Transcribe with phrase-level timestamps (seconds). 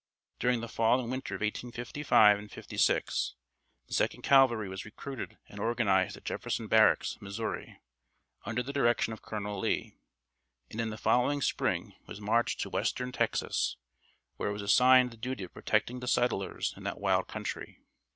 [0.39, 3.35] During the fall and winter of 1855 and '56,
[3.85, 7.79] the Second Cavalry was recruited and organised at Jefferson Barracks, Missouri,
[8.43, 9.93] under the direction of Colonel Lee,
[10.71, 13.77] and in the following spring was marched to western Texas,
[14.37, 17.79] where it was assigned the duty of protecting the settlers in that wild country.